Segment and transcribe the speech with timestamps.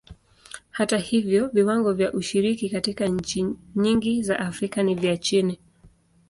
[0.69, 5.59] Hata hivyo, viwango vya ushiriki katika nchi nyingi za Afrika ni vya chini.